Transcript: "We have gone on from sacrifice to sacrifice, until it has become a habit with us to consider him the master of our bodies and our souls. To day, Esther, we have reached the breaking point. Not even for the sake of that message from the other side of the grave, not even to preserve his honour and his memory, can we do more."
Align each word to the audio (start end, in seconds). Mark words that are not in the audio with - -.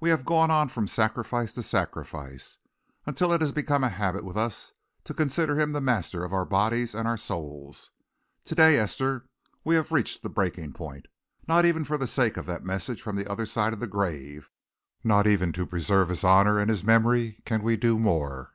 "We 0.00 0.08
have 0.08 0.24
gone 0.24 0.50
on 0.50 0.68
from 0.70 0.86
sacrifice 0.88 1.52
to 1.52 1.62
sacrifice, 1.62 2.56
until 3.04 3.30
it 3.30 3.42
has 3.42 3.52
become 3.52 3.84
a 3.84 3.90
habit 3.90 4.24
with 4.24 4.34
us 4.34 4.72
to 5.04 5.12
consider 5.12 5.60
him 5.60 5.72
the 5.72 5.82
master 5.82 6.24
of 6.24 6.32
our 6.32 6.46
bodies 6.46 6.94
and 6.94 7.06
our 7.06 7.18
souls. 7.18 7.90
To 8.46 8.54
day, 8.54 8.78
Esther, 8.78 9.28
we 9.64 9.74
have 9.74 9.92
reached 9.92 10.22
the 10.22 10.30
breaking 10.30 10.72
point. 10.72 11.08
Not 11.46 11.66
even 11.66 11.84
for 11.84 11.98
the 11.98 12.06
sake 12.06 12.38
of 12.38 12.46
that 12.46 12.64
message 12.64 13.02
from 13.02 13.16
the 13.16 13.30
other 13.30 13.44
side 13.44 13.74
of 13.74 13.80
the 13.80 13.86
grave, 13.86 14.48
not 15.04 15.26
even 15.26 15.52
to 15.52 15.66
preserve 15.66 16.08
his 16.08 16.24
honour 16.24 16.58
and 16.58 16.70
his 16.70 16.82
memory, 16.82 17.42
can 17.44 17.62
we 17.62 17.76
do 17.76 17.98
more." 17.98 18.54